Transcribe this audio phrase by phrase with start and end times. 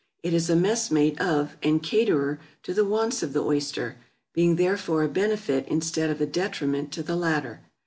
[0.23, 3.97] It is a messmate of and caterer to the wants of the oyster,
[4.33, 7.59] being therefore a benefit instead of a detriment to the latter.